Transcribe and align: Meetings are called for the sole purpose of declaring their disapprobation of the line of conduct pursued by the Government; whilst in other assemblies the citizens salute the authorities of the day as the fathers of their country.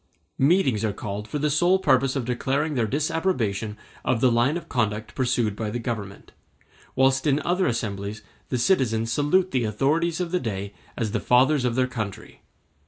Meetings 0.39 0.83
are 0.83 0.93
called 0.93 1.27
for 1.27 1.37
the 1.37 1.51
sole 1.51 1.77
purpose 1.77 2.15
of 2.15 2.25
declaring 2.25 2.73
their 2.73 2.87
disapprobation 2.87 3.77
of 4.03 4.19
the 4.19 4.31
line 4.31 4.57
of 4.57 4.67
conduct 4.67 5.13
pursued 5.13 5.55
by 5.55 5.69
the 5.69 5.77
Government; 5.77 6.31
whilst 6.95 7.27
in 7.27 7.39
other 7.45 7.67
assemblies 7.67 8.23
the 8.49 8.57
citizens 8.57 9.11
salute 9.11 9.51
the 9.51 9.63
authorities 9.63 10.19
of 10.19 10.31
the 10.31 10.39
day 10.39 10.73
as 10.97 11.11
the 11.11 11.19
fathers 11.19 11.65
of 11.65 11.75
their 11.75 11.85
country. 11.85 12.41